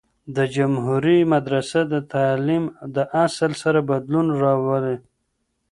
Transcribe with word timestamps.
د 0.35 0.37
جمهوری 0.55 1.19
مدرسه 1.33 1.79
د 1.93 1.95
تعلیم 2.13 2.63
د 2.95 2.97
اصل 3.25 3.51
سره 3.63 3.79
بدلون 3.89 4.27
راووي. 4.41 4.97